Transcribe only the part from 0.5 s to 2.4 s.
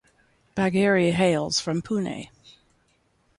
Bagheri hails from Pune.